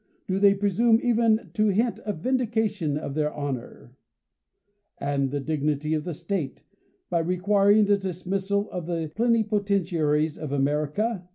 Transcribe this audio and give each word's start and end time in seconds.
Do 0.25 0.39
they 0.39 0.55
presume 0.55 0.99
even 1.03 1.51
to 1.53 1.67
hint 1.67 1.99
a 2.07 2.11
vindication 2.13 2.97
of 2.97 3.13
their 3.13 3.31
honor, 3.31 3.95
and 4.97 5.29
the 5.29 5.39
dignity 5.39 5.93
of 5.93 6.05
the 6.05 6.13
State, 6.15 6.63
by 7.11 7.19
requiring 7.19 7.85
the 7.85 7.97
dismissal 7.97 8.67
of 8.71 8.87
the 8.87 9.11
plenipotentiaries 9.15 10.39
of 10.39 10.51
America 10.53 11.27